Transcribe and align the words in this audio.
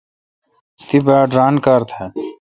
تی 0.87 0.97
باڑ 1.05 1.27
ران 1.37 1.53
کار 1.65 1.81
تھال۔ 1.89 2.11